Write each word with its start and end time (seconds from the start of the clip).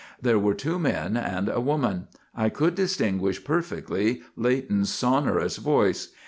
There 0.19 0.39
were 0.39 0.55
two 0.55 0.79
men 0.79 1.15
and 1.15 1.47
a 1.47 1.59
woman. 1.61 2.07
I 2.33 2.49
could 2.49 2.73
distinguish 2.73 3.43
perfectly 3.43 4.23
Leighton's 4.35 4.89
sonorous 4.91 5.57
voice. 5.57 6.07